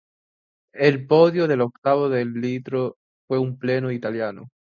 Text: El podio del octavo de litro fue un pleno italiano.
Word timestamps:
El 0.73 1.05
podio 1.05 1.45
del 1.47 1.61
octavo 1.61 2.09
de 2.09 2.25
litro 2.25 2.97
fue 3.29 3.37
un 3.37 3.59
pleno 3.59 3.91
italiano. 3.91 4.47